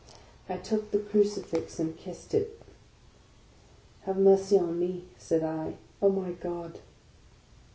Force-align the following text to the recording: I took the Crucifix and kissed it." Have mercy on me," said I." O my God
I 0.49 0.57
took 0.57 0.89
the 0.89 0.97
Crucifix 0.97 1.77
and 1.79 1.95
kissed 1.95 2.33
it." 2.33 2.59
Have 4.07 4.17
mercy 4.17 4.57
on 4.57 4.79
me," 4.79 5.03
said 5.19 5.43
I." 5.43 5.75
O 6.01 6.09
my 6.09 6.31
God 6.31 6.79